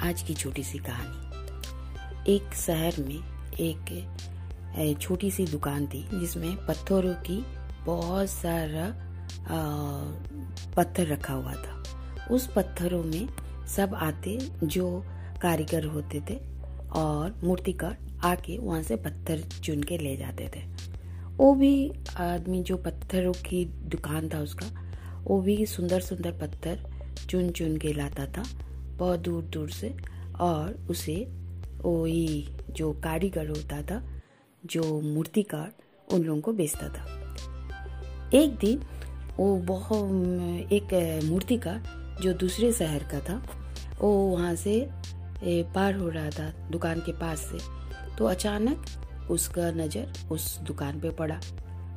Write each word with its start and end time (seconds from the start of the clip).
आज 0.00 0.20
की 0.22 0.34
छोटी 0.34 0.62
सी 0.62 0.78
कहानी। 0.78 2.32
एक 2.32 2.54
शहर 2.56 2.94
में 2.98 3.56
एक 3.60 4.98
छोटी 5.00 5.30
सी 5.30 5.44
दुकान 5.46 5.86
थी, 5.86 6.02
जिसमें 6.14 6.54
पत्थरों 6.66 7.12
की 7.26 7.36
बहुत 7.86 8.30
सारा 8.30 8.86
पत्थर 10.76 11.06
रखा 11.06 11.34
हुआ 11.34 11.52
था। 11.54 12.28
उस 12.30 12.46
पत्थरों 12.46 13.02
में 13.04 13.28
सब 13.66 13.94
आते 13.94 14.38
जो 14.64 14.86
कारीगर 15.42 15.84
होते 15.86 16.20
थे 16.30 16.38
और 16.92 17.34
मूर्तिकार 17.44 17.98
आके 18.24 18.58
वहाँ 18.58 18.82
से 18.82 18.96
पत्थर 18.96 19.42
चुन 19.64 19.82
के 19.82 19.98
ले 19.98 20.16
जाते 20.16 20.50
थे। 20.56 20.64
वो 21.36 21.54
भी 21.54 21.92
आदमी 22.20 22.62
जो 22.62 22.76
पत्थरों 22.78 23.32
की 23.42 23.64
दुकान 23.64 24.28
था 24.28 24.38
उसका, 24.38 24.66
वो 25.24 25.40
भी 25.42 25.64
सुंदर 25.66 26.00
सुंदर 26.00 26.32
पत्थर 26.40 26.84
चुन 27.28 27.50
चुन 27.50 27.76
के 27.76 27.92
लाता 27.92 28.26
था। 28.26 28.44
बहुत 29.00 29.20
दूर 29.20 29.42
दूर 29.44 29.70
से 29.70 29.94
और 30.40 30.74
उसे 30.90 31.16
वही 31.84 32.48
जो 32.70 32.92
कारीगर 33.04 33.48
होता 33.48 33.80
था, 33.82 34.02
जो 34.62 35.00
मूर्तिकार, 35.02 35.72
उन 36.08 36.22
लोगों 36.22 36.40
को 36.40 36.52
बेचता 36.52 36.88
था। 36.88 37.04
एक 38.34 38.56
दिन 38.56 38.82
वो 39.38 39.56
बहुत, 39.66 40.72
एक 40.72 41.22
मूर्तिकार 41.24 41.82
जो 42.22 42.32
दूसरे 42.34 42.72
शहर 42.72 43.04
का 43.12 43.20
था, 43.20 43.42
वो 44.00 44.10
वहाँ 44.28 44.54
से 44.54 44.88
पार 45.74 45.94
हो 45.94 46.08
रहा 46.08 46.30
था 46.30 46.52
दुकान 46.70 47.00
के 47.00 47.12
पास 47.18 47.40
से 47.42 47.58
तो 48.18 48.24
अचानक 48.26 49.30
उसका 49.30 49.70
नज़र 49.72 50.28
उस 50.32 50.56
दुकान 50.60 51.00
पे 51.00 51.10
पड़ा। 51.12 51.38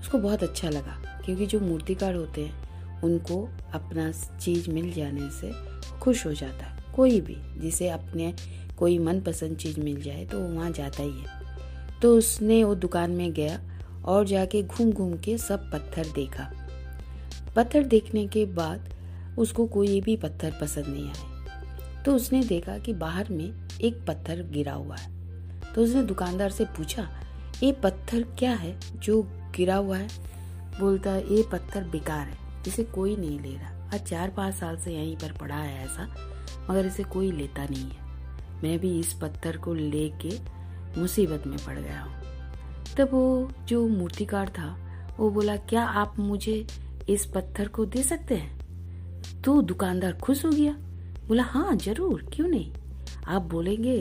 उसको 0.00 0.18
बहुत 0.18 0.42
अच्छा 0.42 0.70
लगा, 0.70 0.96
क्योंकि 1.24 1.46
जो 1.46 1.60
मूर्तिकार 1.60 2.14
होते 2.14 2.44
हैं, 2.44 3.00
उनको 3.02 3.42
अपना 3.74 4.10
चीज़ 4.36 4.70
मिल 4.70 4.92
जाने 4.92 5.30
से 5.32 5.52
खुश 6.00 6.24
हो 6.26 6.32
जाता 6.34 6.64
है। 6.64 6.71
कोई 6.94 7.20
भी, 7.20 7.36
जिसे 7.60 7.88
अपने 7.88 8.32
कोई 8.78 8.98
मनपसंद 8.98 9.56
चीज़ 9.56 9.80
मिल 9.80 10.00
जाए 10.02 10.24
तो 10.24 10.38
वहाँ 10.40 10.70
जाता 10.70 11.02
ही 11.02 11.20
है। 11.20 12.00
तो 12.02 12.16
उसने 12.16 12.62
वो 12.64 12.74
दुकान 12.74 13.10
में 13.10 13.32
गया 13.32 13.60
और 14.04 14.26
जाके 14.26 14.62
घूम 14.62 14.92
घूम 14.92 15.16
के 15.16 15.36
सब 15.38 15.70
पत्थर 15.72 16.06
देखा। 16.14 16.50
पत्थर 17.56 17.82
देखने 17.84 18.26
के 18.26 18.44
बाद 18.46 18.88
उसको 19.38 19.66
कोई 19.66 20.00
भी 20.00 20.16
पत्थर 20.16 20.54
पसंद 20.60 20.86
नहीं 20.86 21.04
आया 21.06 22.02
तो 22.02 22.14
उसने 22.14 22.42
देखा 22.44 22.76
कि 22.78 22.92
बाहर 22.94 23.28
में 23.30 23.68
एक 23.80 24.04
पत्थर 24.06 24.42
गिरा 24.52 24.72
हुआ 24.72 24.96
है। 24.96 25.10
तो 25.74 25.82
उसने 25.82 26.02
दुकानदार 26.02 26.50
से 26.50 26.64
पूछा, 26.76 27.08
ये 27.62 27.72
पत्थर 27.74 28.22
क्या 28.38 28.52
है 28.52 28.78
जो 28.96 29.22
गिरा 29.56 29.76
हुआ 29.76 29.96
है? 29.96 30.08
बोलता 30.80 31.10
है 31.10 31.34
ये 31.34 31.42
पत्थर 31.52 31.84
बेकार 31.84 32.26
है, 32.26 32.36
इसे 32.68 32.84
कोई 32.84 33.16
नहीं 33.16 33.38
ले 33.40 33.54
रहा। 33.56 33.90
आज 33.94 34.00
चार 34.00 34.30
पाँच 34.30 34.54
साल 34.54 34.76
से 34.76 34.92
यहीं 34.92 35.16
पर 35.16 35.32
पड़ा 35.32 35.56
है 35.56 35.84
ऐसा। 35.84 36.08
मगर 36.70 36.86
इसे 36.86 37.02
कोई 37.02 37.30
लेता 37.32 37.64
नहीं 37.64 37.84
है। 37.84 38.60
मैं 38.62 38.78
भी 38.78 38.98
इस 39.00 39.12
पत्थर 39.12 39.56
को 39.56 39.74
लेके 39.74 40.38
मुसीबत 41.00 41.46
में 41.46 41.56
पड़ 41.66 41.78
गया 41.78 42.00
हूँ। 42.00 42.12
तब 42.96 43.12
वो 43.12 43.50
जो 43.68 43.86
मूर्तिकार 43.88 44.48
था, 44.48 44.76
वो 45.18 45.30
बोला, 45.30 45.56
क्या 45.56 45.84
आप 45.84 46.18
मुझे 46.18 46.66
इस 47.08 47.26
पत्थर 47.26 47.68
को 47.68 47.84
दे 47.84 48.02
सकते 48.02 48.34
हैं? 48.34 49.42
तो 49.42 49.60
दुकानदार 49.62 50.12
खुश 50.12 50.44
हो 50.44 50.50
गया। 50.50 50.72
बोला 51.28 51.42
हाँ 51.42 51.74
ज़रूर, 51.76 52.22
क्यों 52.32 52.48
नहीं? 52.48 52.72
आप 53.26 53.42
बोलेंगे 53.42 53.98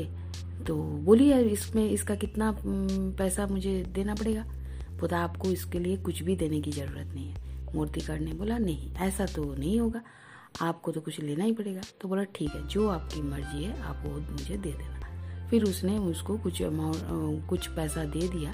तो 0.67 0.75
बोलिए, 0.75 1.39
इसमें 1.39 1.89
इसका 1.89 2.15
कितना 2.15 2.55
पैसा 3.17 3.45
मुझे 3.47 3.83
देना 3.93 4.15
पड़ेगा? 4.15 4.43
बोला, 4.99 5.19
आपको 5.19 5.51
इसके 5.51 5.79
लिए 5.79 5.97
कुछ 5.97 6.21
भी 6.23 6.35
देने 6.35 6.61
की 6.61 6.71
ज़रूरत 6.71 7.13
नहीं 7.13 7.27
है। 7.27 7.73
मूर्तिकार 7.75 8.19
ने 8.19 8.33
बोला, 8.33 8.57
नहीं, 8.57 8.91
ऐसा 8.95 9.25
तो 9.25 9.43
नहीं 9.55 9.79
होगा। 9.79 10.01
आपको 10.61 10.91
तो 10.91 11.01
कुछ 11.01 11.19
लेना 11.19 11.43
ही 11.43 11.51
पड़ेगा। 11.51 11.81
तो 12.01 12.07
बोला, 12.07 12.23
ठीक 12.23 12.49
है, 12.49 12.67
जो 12.67 12.89
आपकी 12.89 13.21
मर्ज़ी 13.21 13.63
है, 13.63 13.81
आप 13.81 14.03
वो 14.05 14.19
मुझे 14.31 14.57
दे 14.57 14.71
देना। 14.71 15.47
फिर 15.49 15.63
उसने 15.63 15.97
उसको 15.97 16.37
कुछ 16.37 16.61
अमाउंट 16.61 17.47
कुछ 17.47 17.67
पैसा 17.67 18.03
दे 18.03 18.27
दिया 18.27 18.53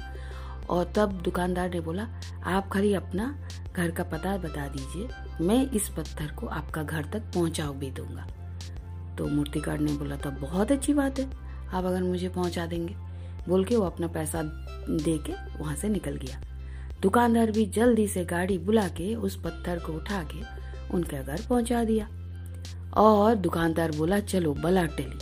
और 0.70 0.94
तब 0.96 1.12
दुकानदार 1.22 1.70
ने 1.70 1.80
बोला, 1.80 2.08
आप 2.46 2.70
खाली 2.70 2.94
अपना 2.94 3.38
घर 3.74 3.92
का 3.92 4.04
पता 4.04 4.38
बता 4.38 4.68
दीजिए। 4.68 5.08
मैं 5.46 5.72
इस 5.72 5.90
पत्थर 5.90 6.32
को 6.32 6.48
आपका 6.48 6.84
घर 6.84 7.06
तक 7.06 7.20
पहुँचा 7.20 7.72
भी 7.72 7.92
दूँगा। 7.92 8.28
तो 9.18 9.28
मूर्तिकार 9.28 9.80
ने 9.80 9.94
बोला, 9.94 10.16
तब 10.16 10.40
बहुत 10.42 10.72
अच्छी 10.72 10.94
बात 10.94 11.20
है। 11.20 11.30
आप 11.68 11.86
अगर 11.86 12.04
मुझे 12.04 12.30
पहुँचा 12.30 12.66
देंगे। 12.66 12.96
बोल 13.48 13.66
के 13.66 13.76
वो 13.76 13.86
अपना 13.86 14.08
पैसा 14.08 14.42
दे 14.44 15.18
के 15.18 15.34
वहाँ 15.60 15.76
से 15.76 15.90
निकल 15.90 16.16
गया। 16.16 16.42
दुकानदार 17.02 17.52
भी 17.52 17.66
जल्दी 17.66 18.08
से 18.08 18.26
गाड़ी 18.26 18.58
बुला 18.58 18.88
के 18.88 19.16
उस 19.16 19.36
पत्थर 19.42 19.80
को 19.80 19.94
उठा 19.94 20.24
के 20.24 20.57
उनके 20.94 21.24
घर 21.24 21.42
पहुँचा 21.50 21.84
दिया। 21.84 22.08
और 22.98 23.36
दुकानदार 23.36 23.92
बोला, 23.92 24.20
चलो 24.20 24.54
बला 24.54 24.86
टली। 24.86 25.20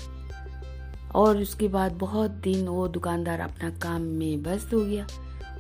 और 1.16 1.38
उसके 1.38 1.68
बाद 1.68 1.92
बहुत 1.92 2.32
दिन 2.44 2.68
वो 2.68 2.88
दुकानदार 2.88 3.40
अपना 3.40 3.70
काम 3.82 4.02
में 4.02 4.38
व्यस्त 4.38 4.74
हो 4.74 4.80
गया। 4.80 5.08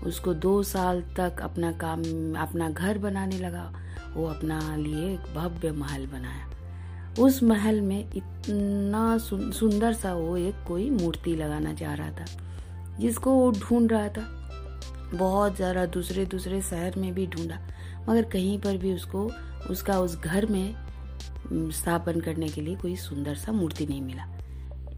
उसको 0.06 0.34
दो 0.36 0.62
साल 0.64 1.02
तक 1.18 1.42
अपना 1.42 1.72
काम, 1.74 2.02
अपना 2.38 2.70
घर 2.70 2.98
बनाने 2.98 3.38
लगा। 3.38 3.72
वो 4.16 4.26
अपना 4.26 4.60
लिए 4.76 5.14
एक 5.14 5.34
भव्य 5.36 5.72
महल 5.72 6.06
बनाया। 6.08 6.50
उस 7.20 7.42
महल 7.44 7.82
में 7.82 8.00
इतना 8.00 9.18
सुंदर 9.18 9.94
सा 9.94 10.14
वो 10.14 10.36
एक 10.38 10.64
कोई 10.68 10.90
मूर्ति 10.90 11.36
लगाना 11.36 11.74
चाह 11.74 11.94
रहा 11.94 12.12
था, 12.12 12.26
जिसको 13.00 13.32
वो 13.32 13.52
ढूंढ 13.52 13.92
रहा 13.92 14.08
था। 14.08 14.28
बहुत 15.14 15.56
ज़्यादा 15.56 15.86
दूसरे 15.86 16.26
दूसरे 16.26 16.62
शहर 16.62 16.96
में 16.98 17.14
भी 17.14 17.28
ढूंढा, 17.28 17.60
मगर 18.10 18.24
कहीं 18.24 18.58
पर 18.60 18.78
भी 18.78 18.94
उसको 18.94 19.30
उसका 19.72 20.00
उस 20.00 20.18
घर 20.18 20.46
में 20.46 20.76
स्थापन 21.72 22.20
करने 22.20 22.50
के 22.50 22.62
लिए 22.62 22.76
कोई 22.76 22.96
सुंदर 22.96 23.36
सा 23.36 23.52
मूर्ति 23.52 23.86
नहीं 23.86 24.02
मिला। 24.02 24.28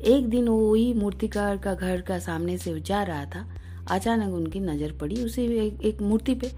एक 0.05 0.28
दिन 0.29 0.47
वो 0.47 0.72
वही 0.72 0.94
मूर्तिकार 0.94 1.57
का 1.57 1.73
घर 1.73 2.01
का 2.01 2.19
सामने 2.19 2.57
से 2.57 2.79
जा 2.79 3.01
रहा 3.03 3.25
था। 3.25 3.45
अचानक 3.91 4.33
उनकी 4.33 4.59
नज़र 4.59 4.91
पड़ी 4.91 5.23
उसे 5.23 5.45
एक, 5.66 5.81
एक 5.81 6.01
मूर्ति 6.01 6.35
पे। 6.35 6.51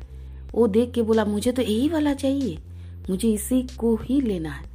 वो 0.53 0.67
देख 0.67 0.91
के 0.91 1.01
बोला 1.01 1.25
मुझे 1.25 1.51
तो 1.51 1.61
यही 1.61 1.89
वाला 1.89 2.13
चाहिए। 2.13 2.57
मुझे 3.09 3.31
इसी 3.33 3.61
को 3.77 3.95
ही 3.95 4.19
लेना 4.21 4.49
है। 4.49 4.67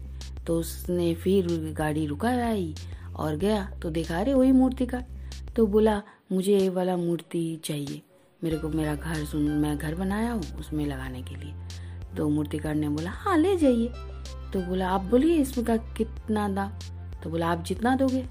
तो 0.47 0.59
उसने 0.59 1.15
फिर 1.15 1.47
गाड़ी 1.78 2.06
रुका 2.06 2.31
आई 2.47 2.75
और 3.17 3.37
गया। 3.37 3.65
तो 3.83 3.91
देखा 3.91 4.21
रहे 4.21 4.34
वही 4.34 4.53
मूर्तिकार। 4.53 5.06
तो 5.56 5.67
बोला 5.67 6.03
मुझे 6.33 6.59
ये 6.59 6.69
वाला 6.69 6.97
मूर्ति 6.97 7.61
चाहिए। 7.65 8.03
मेरे 8.44 8.59
को 8.59 8.69
मेरा 8.69 8.94
घर 8.94 9.25
सुन 9.25 9.43
मैं 9.59 9.77
घर 9.78 9.94
बनाया 9.94 10.33
हूँ 10.33 10.43
उसमें 10.61 10.84
लगाने 10.87 11.23
के 11.23 11.34
लिए। 11.34 11.55
तो 12.17 12.29
मूर्तिकार 12.29 12.75
ने 12.75 12.89
बोला 12.89 13.11
हाँ 13.11 13.37
ले 13.37 13.57
जाइए। 13.57 13.89
तो 14.53 14.61
बोला, 14.61 14.89
आप 14.89 15.01
बोलिए 15.01 15.37
इसमें 15.37 15.67
का 15.67 15.77
कितना 15.77 16.49
दाम? 16.49 16.71
तो 17.25 17.31
बोला, 17.31 17.49
आप 17.49 17.65
जितना 17.65 17.97
दोगे? 17.97 18.23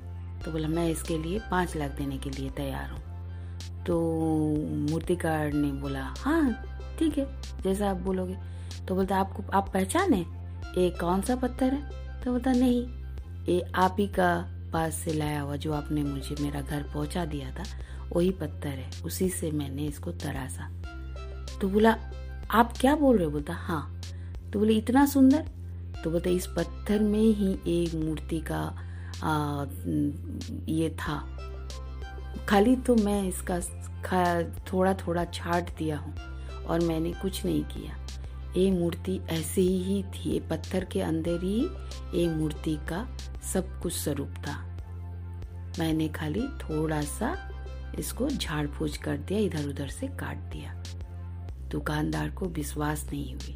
तो 0.46 0.52
बोला, 0.52 0.68
मैं 0.68 0.90
इसके 0.90 1.18
लिए 1.18 1.40
पाँच 1.52 1.76
लाख 1.78 1.92
देने 1.92 2.18
के 2.18 2.30
लिए 2.30 2.50
तैयार 2.50 2.90
हूँ। 2.90 3.04
तो 3.86 4.02
मूर्तिकार 4.92 5.54
ने 5.54 5.72
बोला 5.72 6.14
हाँ 6.18 6.70
ठीक 7.00 7.18
है, 7.18 7.42
जैसा 7.64 7.90
आप 7.90 7.98
बोलोगे। 7.98 8.38
तो 8.88 8.96
बोलता, 8.96 9.18
आपको, 9.18 9.44
आप 9.54 9.72
पहचाने? 9.74 10.26
ये 10.78 10.90
कौन 10.90 11.22
सा 11.22 11.36
पत्थर 11.36 11.74
है? 11.74 11.90
तो 12.22 12.32
बोलता, 12.32 12.52
नहीं, 12.52 12.88
ये 13.46 13.62
आप 13.76 13.96
ही 14.00 14.08
का 14.08 14.50
पास 14.74 14.96
से 14.96 15.14
लाया 15.14 15.42
हुआ 15.42 15.56
जो 15.56 15.74
आपने 15.74 16.04
मुझे, 16.04 16.36
मेरा 16.42 16.62
घर 16.62 16.84
पहुँचा 16.84 17.26
दिया 17.26 17.52
था, 17.52 17.64
वही 18.16 18.32
पत्थर 18.32 18.68
है, 18.68 18.90
उसी 19.06 19.30
से 19.30 19.52
मैंने 19.52 19.86
इसको 19.86 20.12
तरासा। 20.12 20.70
तो 21.62 21.68
बोला 21.68 21.98
आप 22.52 22.74
क्या 22.78 22.96
बोल 22.96 23.16
रहे 23.18 23.26
हो? 23.26 23.32
बोलता 23.32 23.54
हाँ। 23.54 24.02
तो 24.54 24.60
बोले 24.60 24.74
इतना 24.74 25.06
सुंदर? 25.06 25.46
तो 26.04 26.10
बोलते 26.12 26.32
इस 26.32 26.48
पत्थर 26.48 27.00
में 27.00 27.20
ही 27.20 27.52
एक 27.68 27.94
मूर्ति 27.96 28.40
का 28.52 28.62
आ, 29.24 29.66
ये 30.70 30.90
था। 31.00 31.18
खाली 32.50 32.76
तो 32.76 32.96
मैं 32.96 33.22
इसका 33.24 33.60
थोड़ा 34.72 34.94
थोड़ा 34.94 35.24
छाट 35.26 35.70
दिया 35.78 35.98
हूँ 35.98 36.14
और 36.66 36.80
मैंने 36.80 37.12
कुछ 37.12 37.44
नहीं 37.46 37.64
किया। 37.66 37.98
ये 38.58 38.70
मूर्ति 38.72 39.20
ऐसे 39.30 39.62
ही 39.62 40.02
थी। 40.04 40.30
ये 40.30 40.40
पत्थर 40.50 40.86
के 40.86 41.02
अंदर 41.02 41.44
ही 41.44 41.60
ये 42.20 42.28
मूर्ति 42.30 42.76
का 42.90 43.06
सब 43.54 43.80
कुछ 43.82 43.94
स्वरूप 43.94 44.34
था। 44.48 44.58
मैंने 45.80 46.08
खाली 46.10 46.48
थोड़ा 46.62 47.02
सा 47.02 47.36
इसको 48.00 48.30
झाड़ 48.30 48.68
फूछ 48.68 48.98
कर 48.98 49.18
दिया 49.18 49.40
इधर 49.40 49.68
उधर 49.70 49.88
से 49.90 50.08
काट 50.20 50.38
दिया। 50.54 50.74
दुकानदार 51.74 52.30
को 52.30 52.46
विश्वास 52.46 53.06
नहीं 53.12 53.34
हुई। 53.34 53.56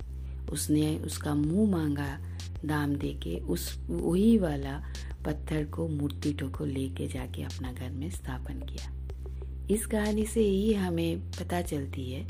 उसने 0.52 0.96
उसका 0.98 1.34
मुँह 1.36 1.72
मांगा, 1.72 2.18
दाम 2.66 2.96
देके 2.96 3.40
उस, 3.40 3.78
वही 3.90 4.38
वाला 4.38 4.82
पत्थर 5.26 5.66
को 5.66 5.88
मूर्ति 5.88 6.34
को 6.44 6.66
लेके 6.66 7.08
जाके 7.08 7.44
अपना 7.44 7.72
घर 7.74 7.90
में 7.90 8.10
स्थापन 8.10 8.60
किया। 8.62 8.92
इस 9.72 9.86
कहानी 9.86 10.26
से 10.26 10.42
यही 10.42 10.74
हमें 10.74 11.32
पता 11.32 11.62
चलती 11.62 12.12
है 12.12 12.28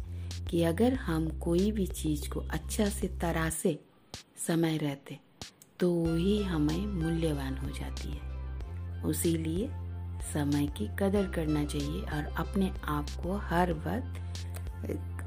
कि 0.49 0.63
अगर 0.63 0.93
हम 0.93 1.27
कोई 1.39 1.71
भी 1.71 1.87
चीज़ 1.87 2.29
को 2.29 2.39
अच्छा 2.49 2.85
से 2.89 3.07
तरासे 3.21 3.79
समय 4.47 4.77
रहते 4.77 5.19
तो 5.79 5.89
ही 6.15 6.41
हमें 6.43 6.85
मूल्यवान 6.87 7.57
हो 7.57 7.69
जाती 7.69 8.11
है। 8.11 9.03
उसी 9.03 9.37
लिए 9.37 9.69
समय 10.33 10.67
की 10.67 10.87
कदर 10.99 11.31
करना 11.35 11.65
चाहिए 11.65 12.01
और 12.01 12.33
अपने 12.37 12.71
आप 12.87 13.09
को 13.23 13.37
हर 13.37 13.73
वक्त 13.85 14.23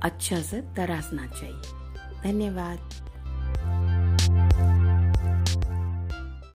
अच्छा 0.02 0.40
से 0.40 0.60
तराशना 0.60 1.26
चाहिए। 1.26 2.22
धन्यवाद। 2.22 3.09